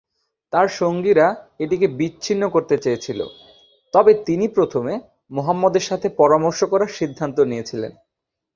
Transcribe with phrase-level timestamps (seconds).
[0.53, 1.27] তার সঙ্গীরা
[1.59, 3.19] এটিকে বিচ্ছিন্ন করতে চেয়েছিল,
[3.93, 4.93] তবে তিনি প্রথমে
[5.31, 7.91] মুহাম্মদের সাথে পরামর্শ করার সিদ্ধান্ত নিয়েছিলেন।